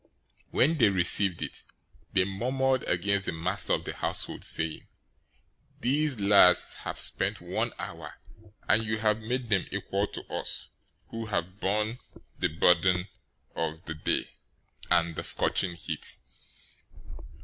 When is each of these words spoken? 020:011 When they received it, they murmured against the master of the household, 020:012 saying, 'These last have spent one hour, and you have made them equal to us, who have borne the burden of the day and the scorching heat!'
020:011 0.01 0.09
When 0.53 0.77
they 0.79 0.89
received 0.89 1.41
it, 1.43 1.61
they 2.11 2.25
murmured 2.25 2.81
against 2.87 3.27
the 3.27 3.31
master 3.31 3.73
of 3.73 3.85
the 3.85 3.93
household, 3.93 4.39
020:012 4.41 4.43
saying, 4.45 4.87
'These 5.79 6.19
last 6.19 6.77
have 6.77 6.97
spent 6.97 7.39
one 7.39 7.71
hour, 7.77 8.15
and 8.67 8.83
you 8.83 8.97
have 8.97 9.19
made 9.19 9.49
them 9.49 9.67
equal 9.71 10.07
to 10.07 10.23
us, 10.33 10.69
who 11.09 11.27
have 11.27 11.59
borne 11.59 11.99
the 12.39 12.47
burden 12.49 13.09
of 13.55 13.85
the 13.85 13.93
day 13.93 14.27
and 14.89 15.15
the 15.15 15.23
scorching 15.23 15.75
heat!' 15.75 16.17